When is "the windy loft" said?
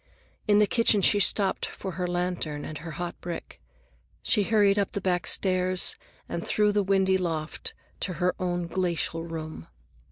6.71-7.75